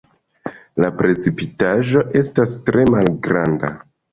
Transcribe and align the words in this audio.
La 0.83 0.89
precipitaĵo 1.01 2.03
estas 2.23 2.59
tre 2.71 2.89
malgranda. 2.97 3.75